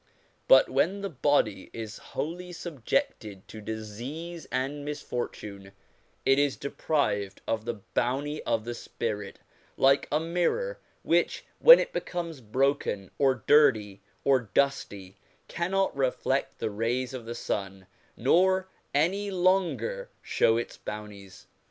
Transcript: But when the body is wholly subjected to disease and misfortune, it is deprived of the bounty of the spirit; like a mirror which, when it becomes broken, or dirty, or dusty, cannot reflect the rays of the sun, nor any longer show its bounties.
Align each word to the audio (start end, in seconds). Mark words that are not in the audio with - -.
But 0.47 0.67
when 0.67 1.01
the 1.01 1.11
body 1.11 1.69
is 1.73 1.99
wholly 1.99 2.53
subjected 2.53 3.47
to 3.49 3.61
disease 3.61 4.47
and 4.51 4.83
misfortune, 4.83 5.73
it 6.25 6.39
is 6.39 6.55
deprived 6.57 7.41
of 7.47 7.65
the 7.65 7.75
bounty 7.93 8.41
of 8.41 8.65
the 8.65 8.73
spirit; 8.73 9.37
like 9.77 10.07
a 10.11 10.19
mirror 10.19 10.79
which, 11.03 11.45
when 11.59 11.79
it 11.79 11.93
becomes 11.93 12.41
broken, 12.41 13.11
or 13.19 13.35
dirty, 13.45 14.01
or 14.23 14.39
dusty, 14.55 15.17
cannot 15.47 15.95
reflect 15.95 16.57
the 16.57 16.71
rays 16.71 17.13
of 17.13 17.25
the 17.27 17.35
sun, 17.35 17.85
nor 18.17 18.67
any 18.95 19.29
longer 19.29 20.09
show 20.23 20.57
its 20.57 20.77
bounties. 20.77 21.45